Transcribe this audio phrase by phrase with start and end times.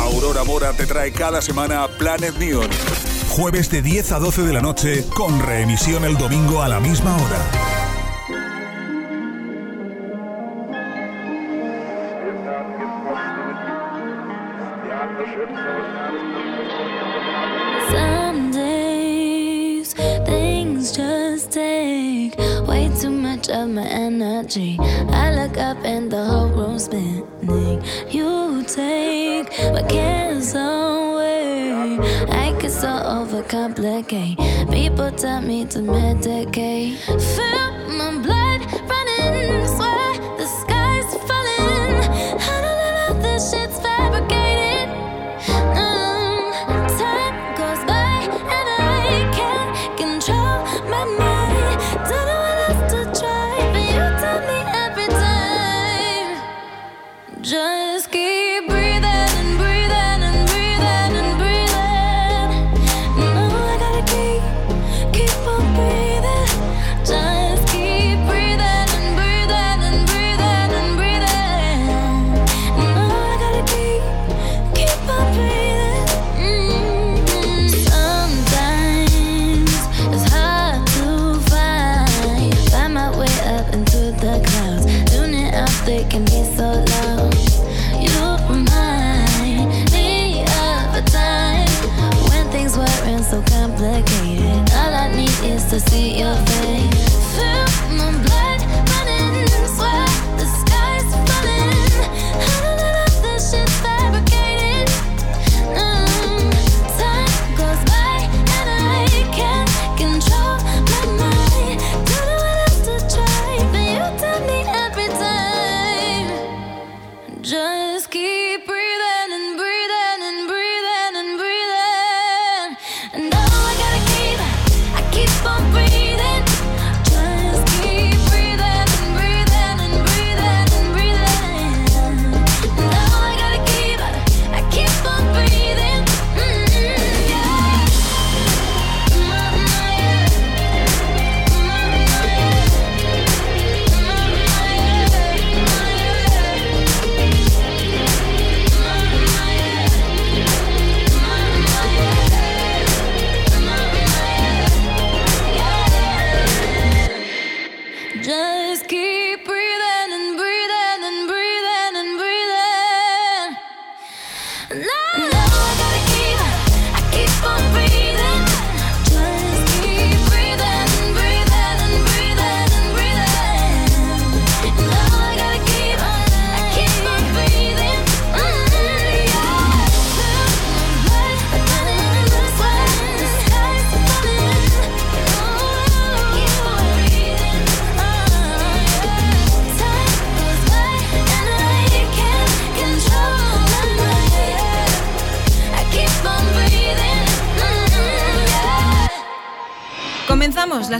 [0.00, 2.68] Aurora Mora te trae cada semana Planet Neon.
[3.30, 7.16] Jueves de 10 a 12 de la noche, con reemisión el domingo a la misma
[7.16, 7.70] hora.
[23.50, 24.76] Of my energy.
[24.78, 27.82] I look up and the whole room's spinning.
[28.08, 28.39] You
[29.72, 31.98] my cares away.
[32.28, 34.36] I get so overcomplicate.
[34.72, 36.96] People tell me to medicate.
[37.36, 38.39] Feel my blood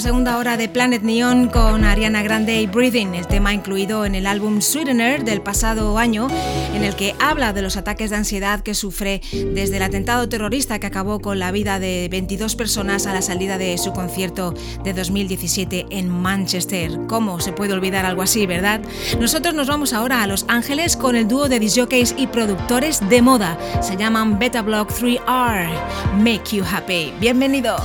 [0.00, 4.26] segunda hora de Planet Neon con Ariana Grande y Breathing, el tema incluido en el
[4.26, 6.28] álbum Sweetener del pasado año,
[6.74, 10.78] en el que habla de los ataques de ansiedad que sufre desde el atentado terrorista
[10.78, 14.94] que acabó con la vida de 22 personas a la salida de su concierto de
[14.94, 16.98] 2017 en Manchester.
[17.06, 18.80] ¿Cómo se puede olvidar algo así, verdad?
[19.20, 23.20] Nosotros nos vamos ahora a Los Ángeles con el dúo de disjockeys y productores de
[23.20, 23.58] moda.
[23.82, 25.68] Se llaman Beta Block 3R.
[26.16, 27.12] Make You Happy.
[27.20, 27.76] Bienvenido.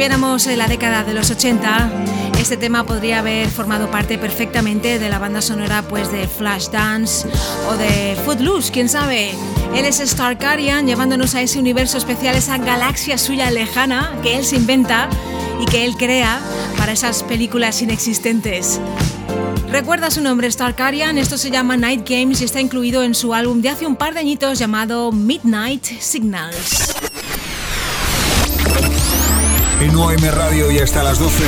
[0.00, 1.90] Estuviéramos en la década de los 80,
[2.40, 7.28] este tema podría haber formado parte perfectamente de la banda sonora pues de Flashdance
[7.68, 9.32] o de Footloose, quién sabe.
[9.74, 14.56] Él es Starkarian llevándonos a ese universo especial, esa galaxia suya lejana que él se
[14.56, 15.10] inventa
[15.60, 16.40] y que él crea
[16.78, 18.80] para esas películas inexistentes.
[19.70, 23.60] Recuerda su nombre, Starkarian, esto se llama Night Games y está incluido en su álbum
[23.60, 26.89] de hace un par de añitos llamado Midnight Signals.
[29.80, 31.42] En OM Radio y hasta las 12,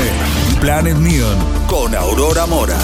[0.59, 2.79] Planet Neon con Aurora Mora.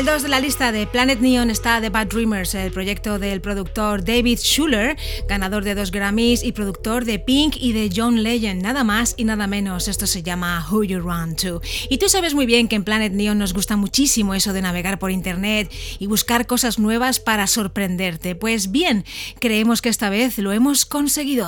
[0.00, 3.42] El 2 de la lista de Planet Neon está The Bad Dreamers, el proyecto del
[3.42, 4.96] productor David Schuller,
[5.28, 9.24] ganador de dos Grammys y productor de Pink y de John Legend, nada más y
[9.24, 9.88] nada menos.
[9.88, 11.60] Esto se llama Who You Run To.
[11.90, 14.98] Y tú sabes muy bien que en Planet Neon nos gusta muchísimo eso de navegar
[14.98, 18.34] por internet y buscar cosas nuevas para sorprenderte.
[18.34, 19.04] Pues bien,
[19.38, 21.46] creemos que esta vez lo hemos conseguido.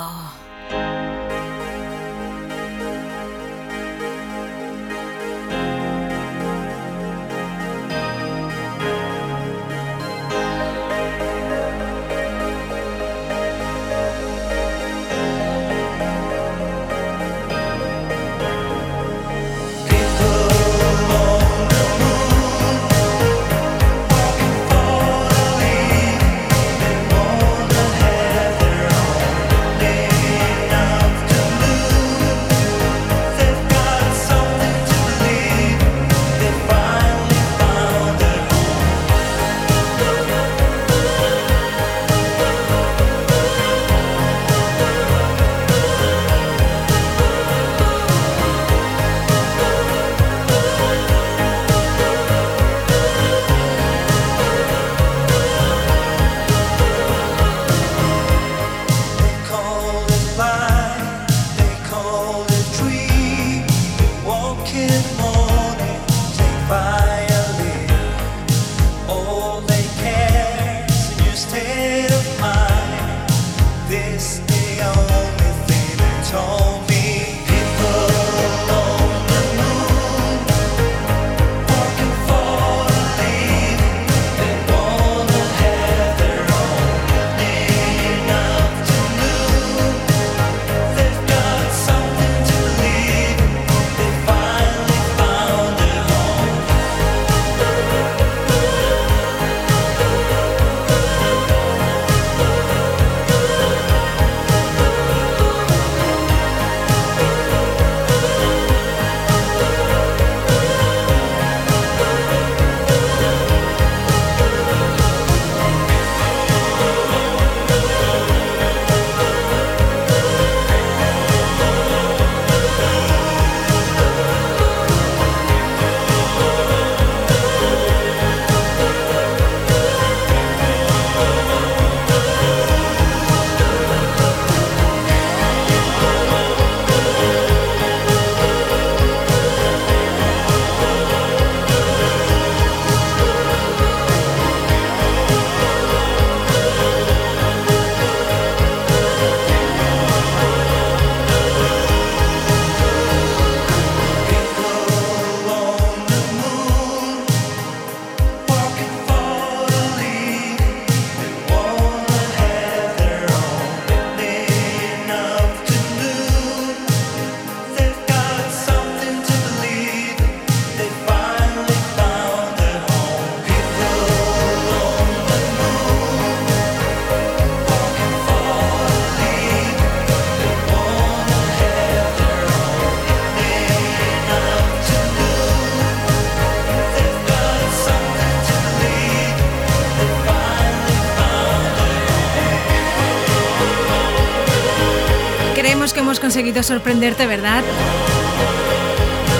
[196.21, 197.63] Conseguido sorprenderte, ¿verdad?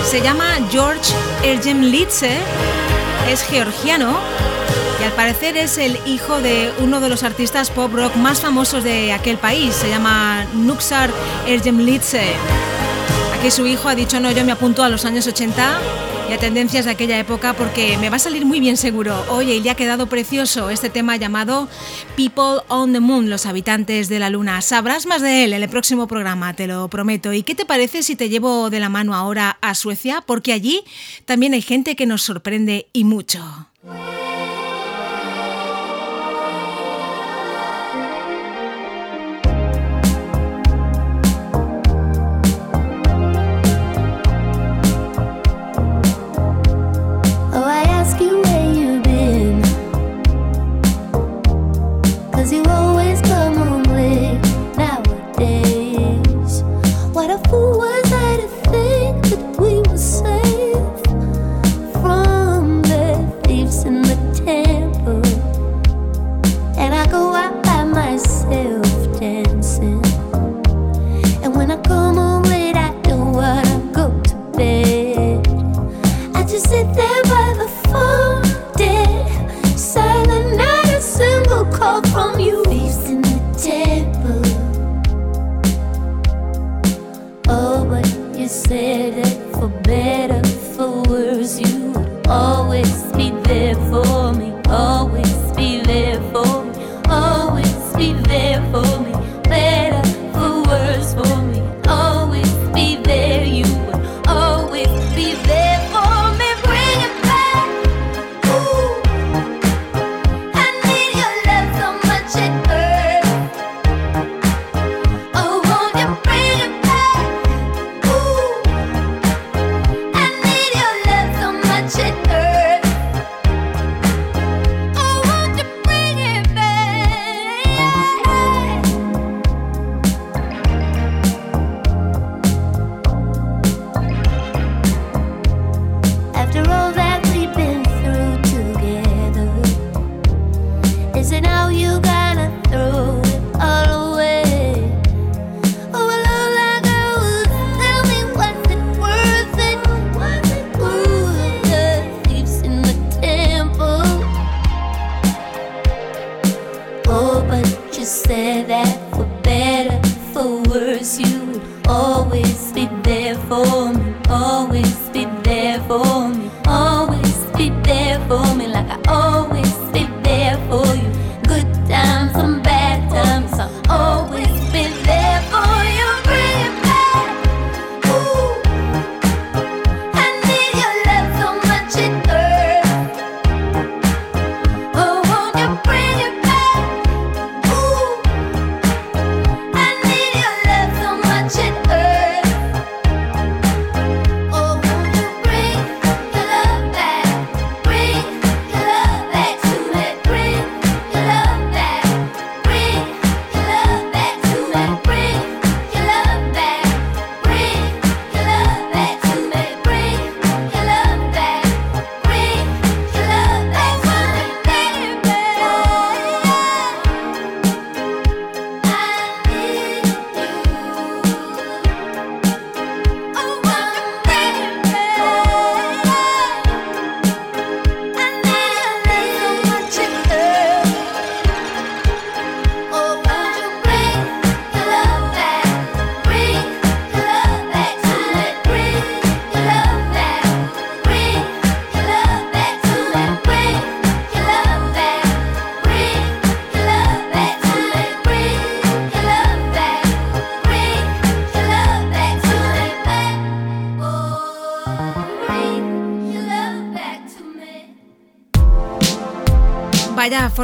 [0.09, 2.37] Se llama George Ergemlitze,
[3.29, 4.17] es georgiano
[5.01, 8.83] y al parecer es el hijo de uno de los artistas pop rock más famosos
[8.83, 9.73] de aquel país.
[9.73, 11.09] Se llama Nuxar
[11.47, 12.33] Ergemlitze.
[13.37, 15.79] Aquí su hijo ha dicho, no, yo me apunto a los años 80
[16.33, 19.23] a tendencias de aquella época porque me va a salir muy bien seguro.
[19.29, 21.69] Oye, y le ha quedado precioso este tema llamado
[22.15, 24.61] People on the Moon, los habitantes de la Luna.
[24.61, 27.33] Sabrás más de él en el próximo programa, te lo prometo.
[27.33, 30.23] ¿Y qué te parece si te llevo de la mano ahora a Suecia?
[30.25, 30.83] Porque allí
[31.25, 33.67] también hay gente que nos sorprende y mucho.
[89.93, 91.59] better for worse.
[91.59, 95.22] You would always be there for me, always.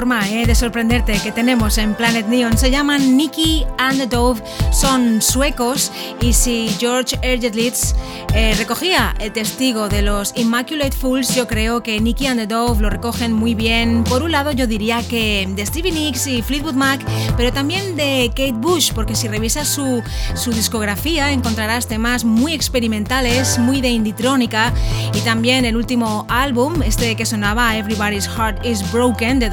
[0.09, 2.57] Forma eh, de sorprenderte que tenemos en Planet Neon.
[2.57, 4.41] Se llaman Nicky and the Dove,
[4.71, 7.93] son suecos y si George Ergetlitz
[8.33, 12.81] eh, recogía el testigo de los Immaculate Fools, yo creo que Nicky and the Dove
[12.81, 14.03] lo recogen muy bien.
[14.03, 17.01] Por un lado yo diría que de Stevie Nicks y Fleetwood Mac,
[17.37, 20.01] pero también de Kate Bush, porque si revisas su,
[20.33, 24.73] su discografía encontrarás temas muy experimentales, muy de inditrónica
[25.13, 29.49] y también el último álbum, este que sonaba Everybody's Heart is Broken de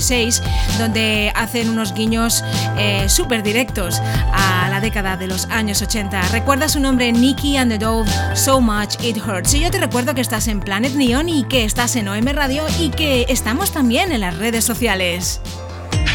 [0.00, 0.42] 2016,
[0.78, 2.42] donde hacen unos guiños
[2.78, 4.00] eh, súper directos
[4.32, 6.20] a la década de los años 80.
[6.28, 9.54] Recuerda su nombre Nicky and the Dove, So Much It Hurts.
[9.54, 12.64] Y yo te recuerdo que estás en Planet Neon y que estás en OM Radio
[12.78, 15.40] y que estamos también en las redes sociales.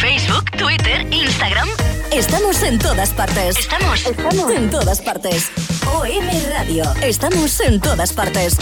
[0.02, 1.70] Facebook, Twitter, Instagram.
[2.12, 3.58] Estamos en todas partes.
[3.58, 5.52] Estamos, Estamos en todas partes.
[5.94, 6.84] OM Radio.
[7.02, 8.58] Estamos en todas partes.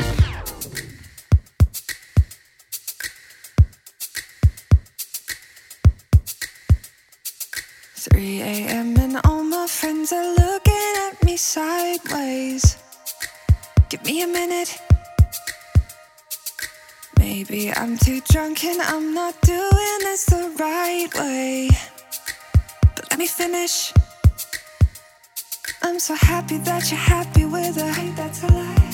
[8.44, 8.98] a.m.
[8.98, 12.78] and all my friends are looking at me sideways.
[13.90, 14.82] Give me a minute.
[17.18, 21.70] Maybe I'm too drunk and I'm not doing this the right way.
[22.96, 23.94] But let me finish.
[25.82, 28.94] I'm so happy that you're happy with a hate that's a lie.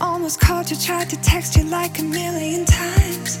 [0.00, 3.38] Almost called you, tried to text you like a million times.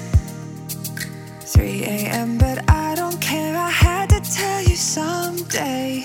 [1.54, 3.56] 3 a.m., but I don't care.
[3.56, 6.04] I had tell you someday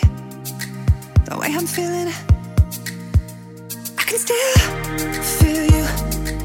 [1.26, 2.14] the way I'm feeling.
[3.98, 4.58] I can still
[5.40, 5.86] feel you,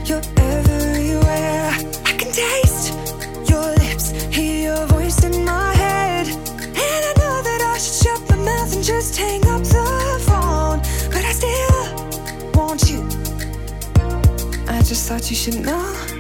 [0.05, 1.71] you're everywhere.
[2.07, 2.95] I can taste
[3.49, 6.27] your lips, hear your voice in my head.
[6.29, 10.81] And I know that I should shut my mouth and just hang up the phone,
[11.13, 13.07] but I still want you.
[14.69, 16.20] I just thought you should know.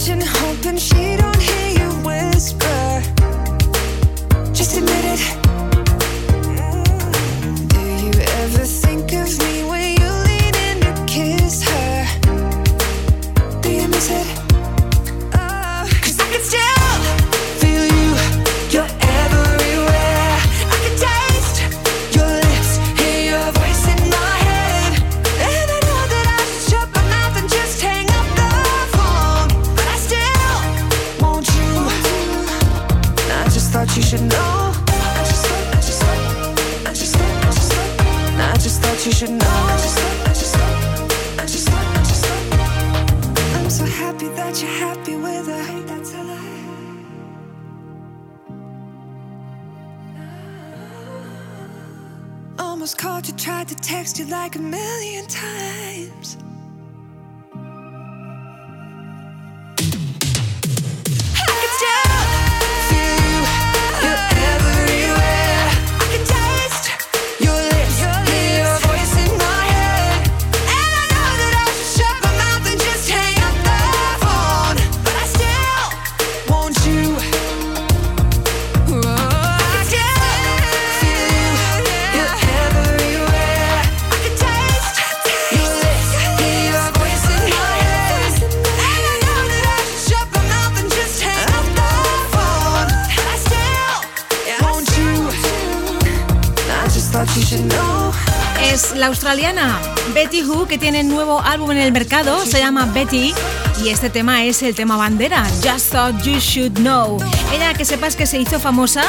[0.00, 2.79] Kitchen, hoping she don't hear you whisper.
[53.00, 56.36] Called you, tried to text you like a million times.
[99.00, 99.80] La australiana
[100.12, 103.32] Betty Who que tiene nuevo álbum en el mercado, se llama Betty
[103.82, 107.18] y este tema es el tema bandera, Just Thought You Should Know.
[107.50, 109.04] Ella que sepas que se hizo famosa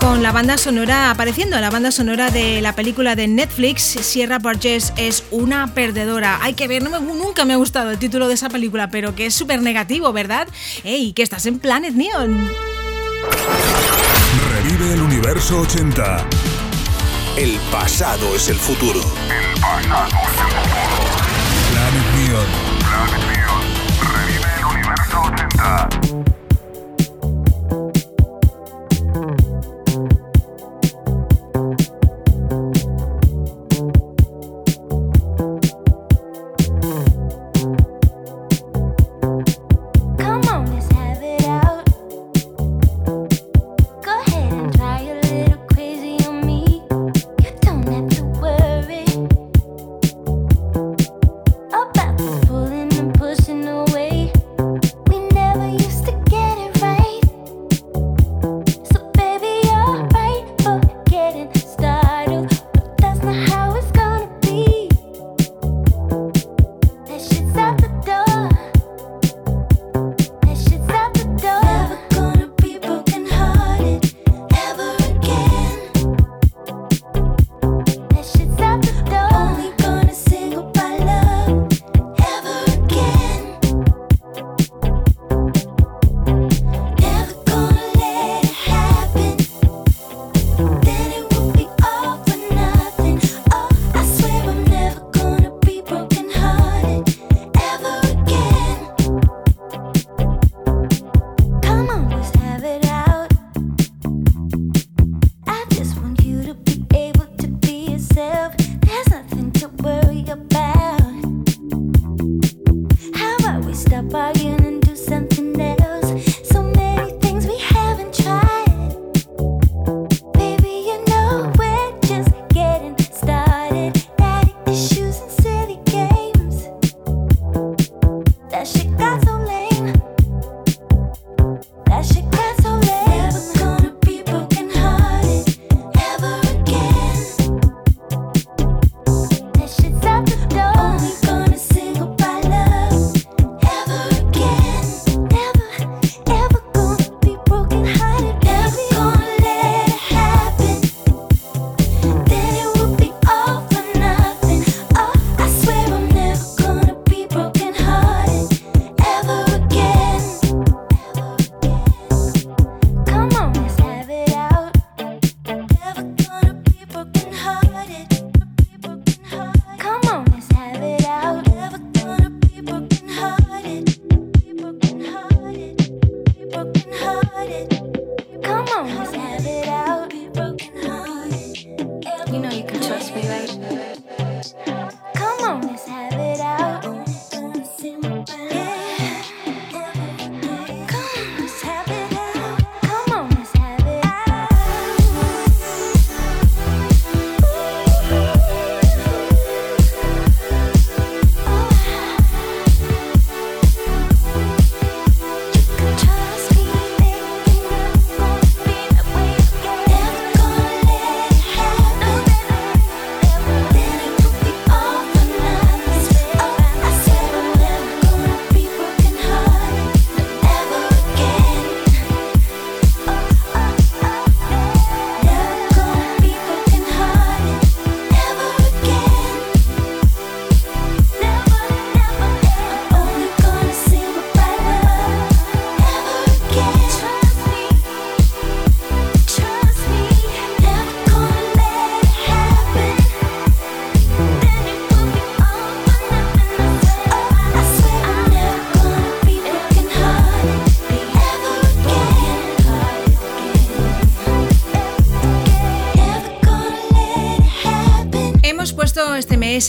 [0.00, 4.38] con la banda sonora apareciendo en la banda sonora de la película de Netflix Sierra
[4.38, 6.38] Burgess es una perdedora.
[6.40, 9.34] Hay que ver, nunca me ha gustado el título de esa película, pero que es
[9.34, 10.46] súper negativo, ¿verdad?
[10.84, 12.48] Ey, que estás en Planet Neon.
[14.52, 16.28] Revive el universo 80.
[17.36, 19.00] El pasado es el futuro.
[19.00, 20.96] El pasado es el futuro.
[21.70, 22.46] Planet Neon.
[22.78, 23.64] Planet Neon.
[24.12, 26.01] Revive el universo 80.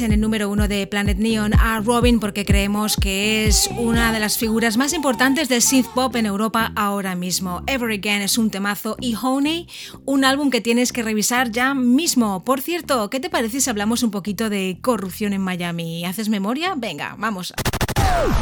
[0.02, 4.20] En el número uno de Planet Neon a Robin porque creemos que es una de
[4.20, 7.62] las figuras más importantes del synth pop en Europa ahora mismo.
[7.68, 9.68] Ever Again es un temazo y Honey,
[10.06, 12.44] un álbum que tienes que revisar ya mismo.
[12.44, 16.06] Por cierto, ¿qué te parece si hablamos un poquito de corrupción en Miami?
[16.06, 16.74] ¿Haces memoria?
[16.76, 17.54] Venga, vamos.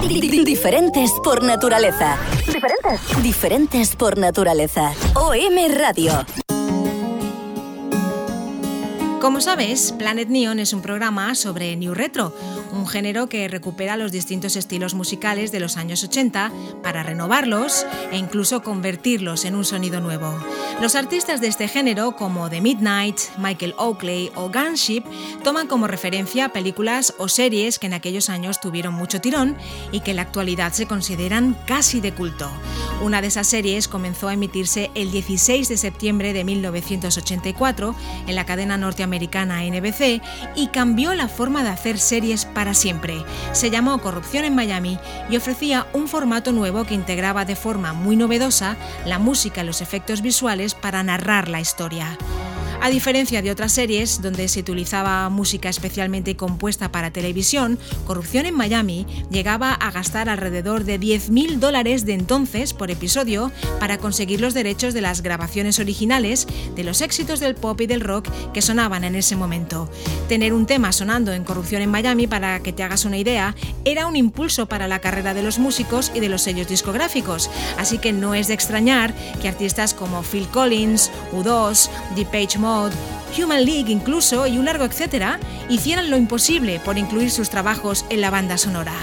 [0.07, 2.17] Diferentes por naturaleza.
[2.45, 3.23] Diferentes.
[3.23, 4.93] Diferentes por naturaleza.
[5.15, 6.25] OM Radio.
[9.21, 12.35] Como sabes, Planet Neon es un programa sobre New Retro,
[12.71, 18.17] un género que recupera los distintos estilos musicales de los años 80 para renovarlos e
[18.17, 20.33] incluso convertirlos en un sonido nuevo.
[20.81, 25.03] Los artistas de este género, como The Midnight, Michael Oakley o Gunship,
[25.43, 29.55] toman como referencia películas o series que en aquellos años tuvieron mucho tirón
[29.91, 32.49] y que en la actualidad se consideran casi de culto.
[33.01, 37.95] Una de esas series comenzó a emitirse el 16 de septiembre de 1984
[38.27, 40.21] en la cadena norteamericana NBC
[40.55, 43.25] y cambió la forma de hacer series para para siempre.
[43.53, 44.99] Se llamó Corrupción en Miami
[45.31, 49.81] y ofrecía un formato nuevo que integraba de forma muy novedosa la música y los
[49.81, 52.19] efectos visuales para narrar la historia.
[52.83, 58.55] A diferencia de otras series donde se utilizaba música especialmente compuesta para televisión, Corrupción en
[58.55, 64.55] Miami llegaba a gastar alrededor de 10.000 dólares de entonces por episodio para conseguir los
[64.55, 69.03] derechos de las grabaciones originales de los éxitos del pop y del rock que sonaban
[69.03, 69.87] en ese momento.
[70.27, 74.07] Tener un tema sonando en Corrupción en Miami, para que te hagas una idea, era
[74.07, 78.11] un impulso para la carrera de los músicos y de los sellos discográficos, así que
[78.11, 82.70] no es de extrañar que artistas como Phil Collins, U2, Depeche Mode,
[83.37, 88.21] Human League incluso y un largo etcétera, hicieran lo imposible por incluir sus trabajos en
[88.21, 88.93] la banda sonora.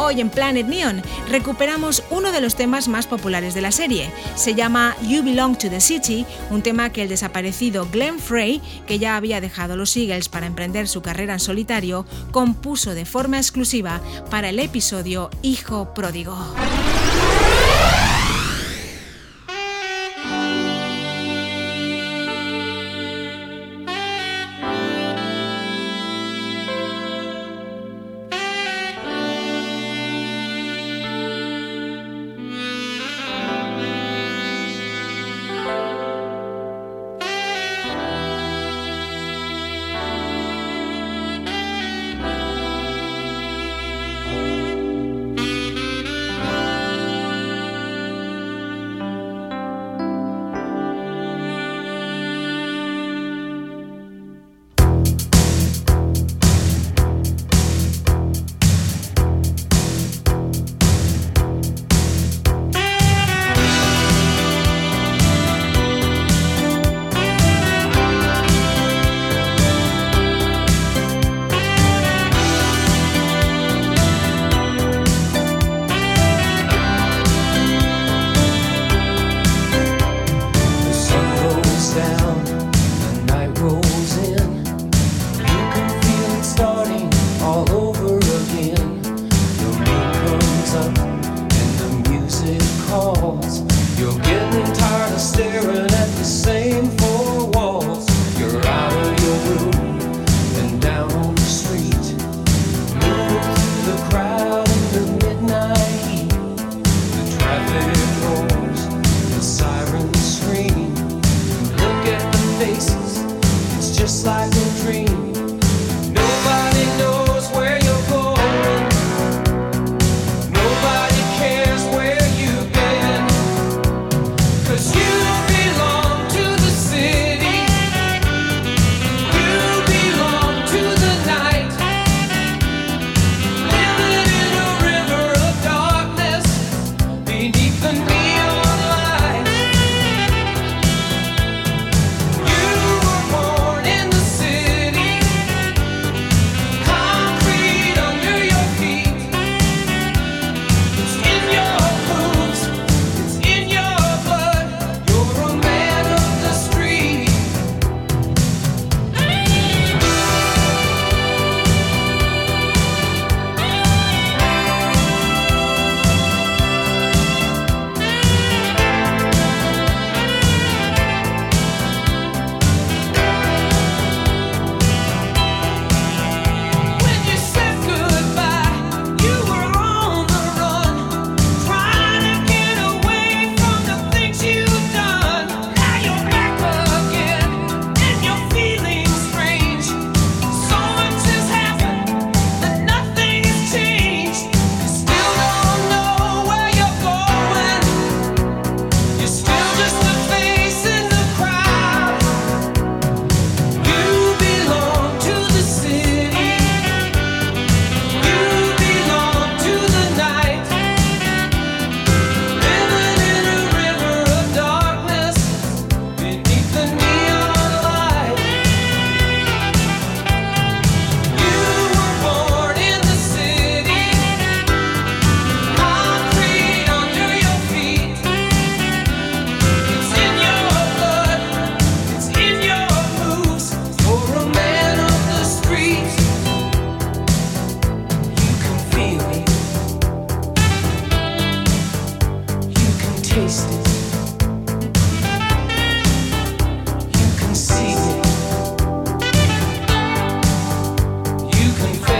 [0.00, 4.10] Hoy en Planet Neon recuperamos uno de los temas más populares de la serie.
[4.36, 9.00] Se llama You Belong to the City, un tema que el desaparecido Glenn Frey, que
[9.00, 14.00] ya había dejado los Eagles para emprender su carrera en solitario, compuso de forma exclusiva
[14.30, 16.36] para el episodio Hijo Pródigo.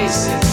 [0.09, 0.48] faces.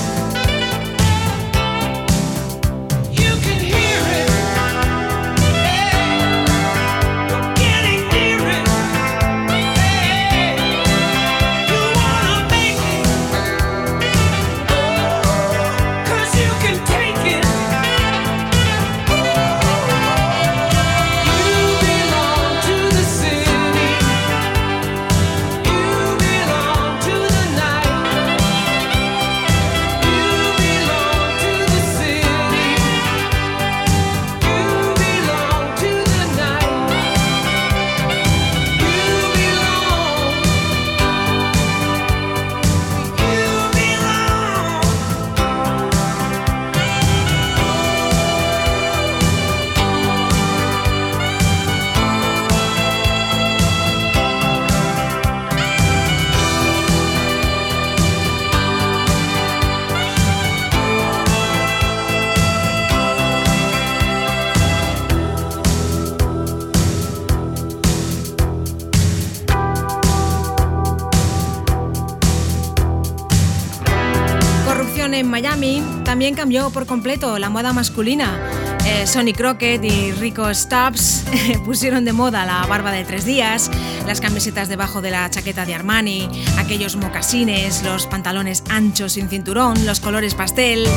[76.16, 78.39] también cambió por completo la moda masculina.
[78.86, 81.26] Eh, Sonny Crockett y Rico Stubbs
[81.66, 83.70] pusieron de moda la barba de tres días,
[84.07, 89.86] las camisetas debajo de la chaqueta de Armani, aquellos mocasines, los pantalones anchos sin cinturón,
[89.86, 90.88] los colores pastel.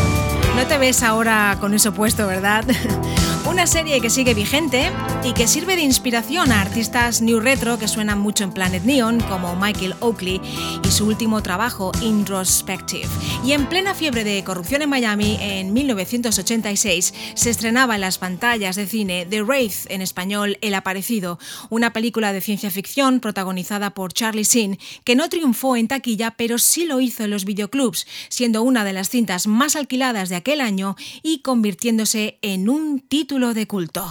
[0.55, 2.65] No te ves ahora con eso puesto, ¿verdad?
[3.49, 4.89] Una serie que sigue vigente
[5.25, 9.21] y que sirve de inspiración a artistas new retro que suenan mucho en Planet Neon,
[9.23, 10.41] como Michael Oakley
[10.91, 13.09] su último trabajo, Introspective.
[13.45, 18.77] Y en plena fiebre de corrupción en Miami, en 1986, se estrenaba en las pantallas
[18.77, 24.13] de cine The Wraith, en español El Aparecido, una película de ciencia ficción protagonizada por
[24.13, 28.63] Charlie Sheen, que no triunfó en taquilla, pero sí lo hizo en los videoclubs, siendo
[28.63, 33.67] una de las cintas más alquiladas de aquel año y convirtiéndose en un título de
[33.67, 34.11] culto.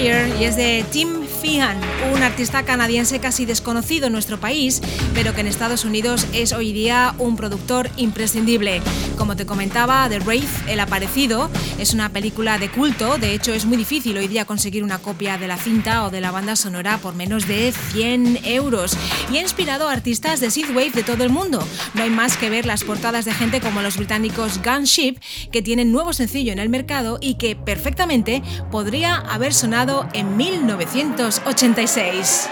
[0.00, 1.76] Y es de Tim Feehan,
[2.14, 4.80] un artista canadiense casi desconocido en nuestro país,
[5.12, 8.80] pero que en Estados Unidos es hoy día un productor imprescindible.
[9.18, 13.66] Como te comentaba, The Wraith, El Aparecido, es una película de culto, de hecho es
[13.66, 16.98] muy difícil hoy día conseguir una copia de la cinta o de la banda sonora
[16.98, 18.96] por menos de 100 euros
[19.32, 21.66] y ha inspirado a artistas de synthwave de todo el mundo.
[21.94, 25.16] No hay más que ver las portadas de gente como los británicos Gunship,
[25.50, 28.40] que tienen nuevo sencillo en el mercado y que perfectamente
[28.70, 32.48] podría haber sonado en 1986.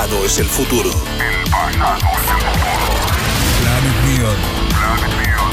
[0.00, 0.88] Pasado es el futuro.
[0.88, 2.96] El pasado es el futuro.
[3.60, 4.36] Planet Neon.
[4.70, 5.52] Planet Neon.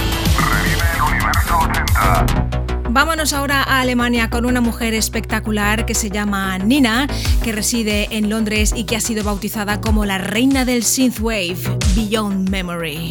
[0.54, 2.90] Revive el universo 80.
[2.90, 7.08] Vámonos ahora a Alemania con una mujer espectacular que se llama Nina,
[7.44, 11.58] que reside en Londres y que ha sido bautizada como la reina del synthwave,
[11.94, 13.10] Beyond Memory.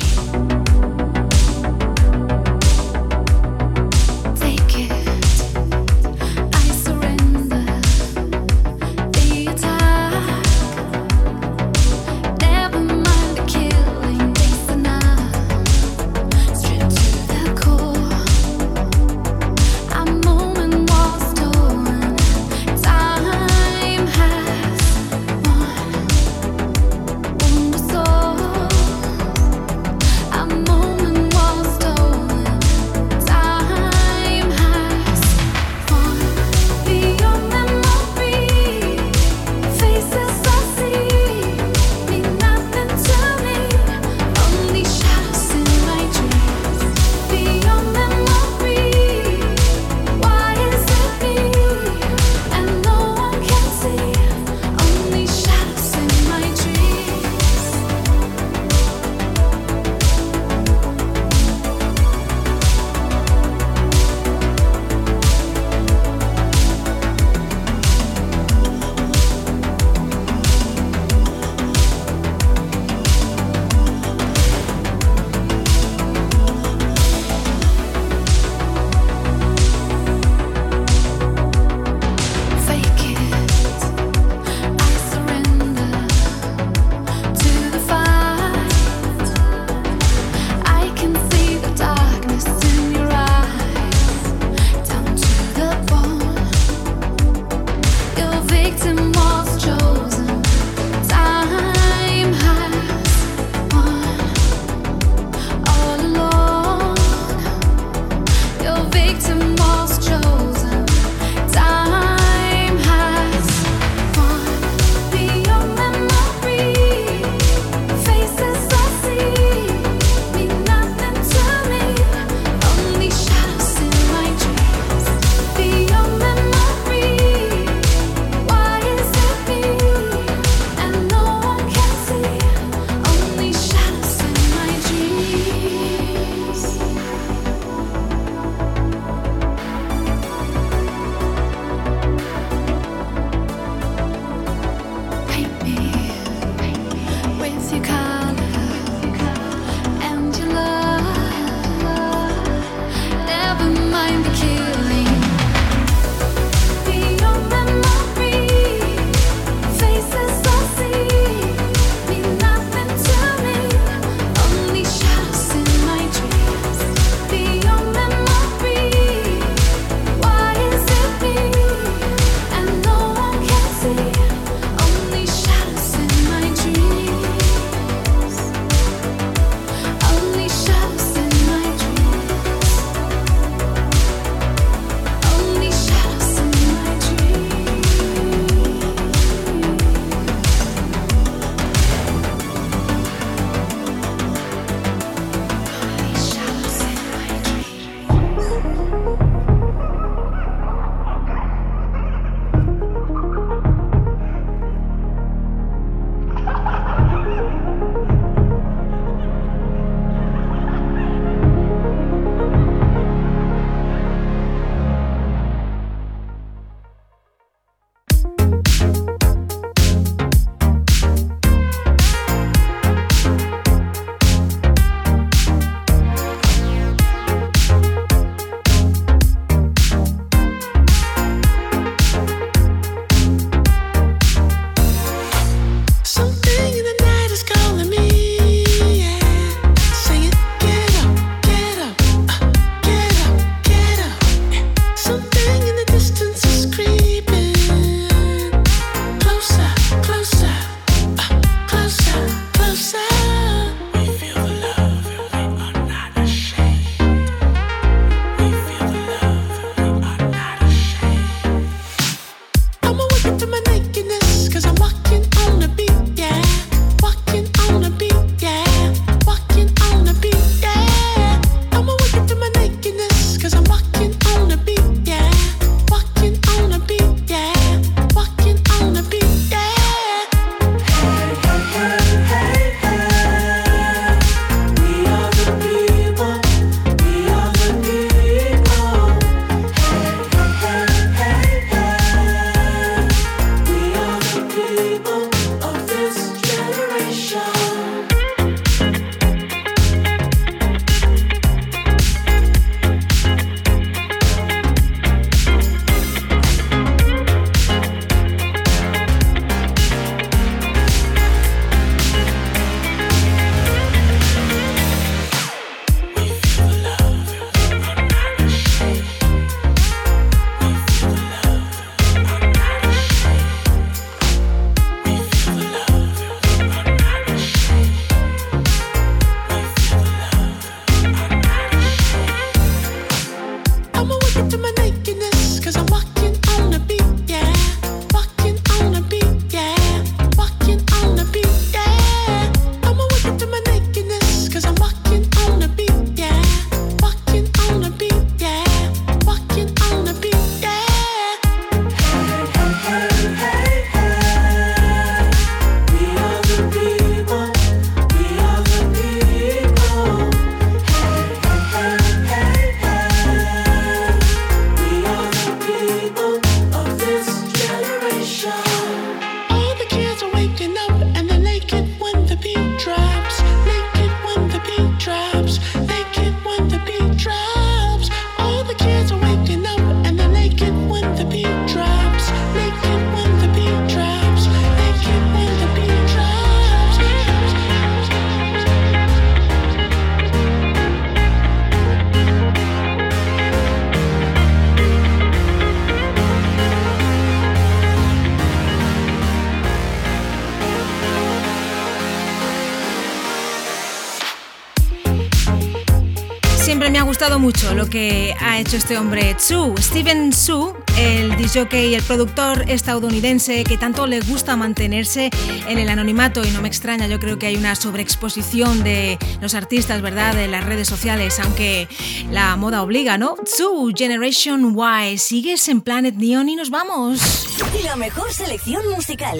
[408.67, 414.19] Hecho este hombre, Tsu, Steven Tsu, el DJ y el productor estadounidense que tanto le
[414.19, 415.31] gusta mantenerse
[415.69, 419.55] en el anonimato y no me extraña, yo creo que hay una sobreexposición de los
[419.55, 421.87] artistas, ¿verdad?, de las redes sociales, aunque
[422.33, 423.37] la moda obliga, ¿no?
[423.45, 427.47] Tsu, Generation Y, sigues en Planet Neon y nos vamos.
[427.85, 429.39] La mejor selección musical.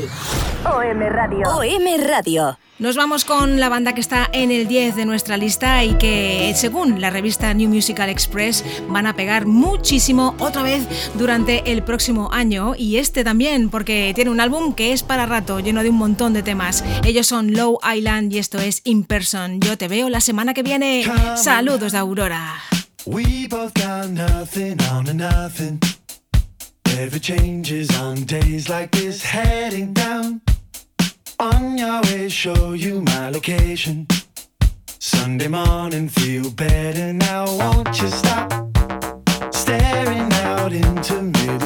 [0.65, 1.49] OM Radio.
[1.49, 2.56] OM Radio.
[2.79, 6.53] Nos vamos con la banda que está en el 10 de nuestra lista y que,
[6.55, 12.31] según la revista New Musical Express, van a pegar muchísimo otra vez durante el próximo
[12.35, 15.97] año y este también, porque tiene un álbum que es para rato, lleno de un
[15.97, 16.85] montón de temas.
[17.03, 19.59] Ellos son Low Island y esto es In Person.
[19.59, 21.03] Yo te veo la semana que viene.
[21.35, 22.57] Saludos de Aurora.
[23.07, 25.81] We both got nothing on a nothing.
[26.99, 30.43] Every changes on days like this, heading down.
[31.39, 34.07] On your way, show you my location.
[34.99, 37.45] Sunday morning, feel better now.
[37.59, 38.51] Won't you stop
[39.53, 41.66] staring out into middle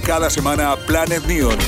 [0.00, 1.58] cada semana Planet Neon.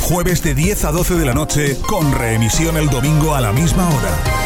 [0.00, 3.88] Jueves de 10 a 12 de la noche con reemisión el domingo a la misma
[3.88, 4.39] hora.